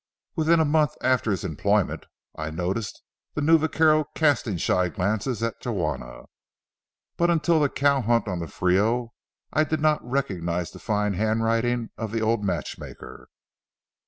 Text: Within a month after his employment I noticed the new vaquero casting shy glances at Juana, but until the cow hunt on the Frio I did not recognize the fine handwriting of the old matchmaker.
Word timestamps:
Within 0.35 0.59
a 0.59 0.65
month 0.65 0.95
after 1.03 1.29
his 1.29 1.43
employment 1.43 2.07
I 2.35 2.49
noticed 2.49 3.03
the 3.35 3.41
new 3.41 3.59
vaquero 3.59 4.05
casting 4.15 4.57
shy 4.57 4.89
glances 4.89 5.43
at 5.43 5.63
Juana, 5.63 6.23
but 7.17 7.29
until 7.29 7.59
the 7.59 7.69
cow 7.69 8.01
hunt 8.01 8.27
on 8.27 8.39
the 8.39 8.47
Frio 8.47 9.13
I 9.53 9.63
did 9.63 9.79
not 9.79 10.01
recognize 10.03 10.71
the 10.71 10.79
fine 10.79 11.13
handwriting 11.13 11.91
of 11.99 12.11
the 12.11 12.21
old 12.23 12.43
matchmaker. 12.43 13.27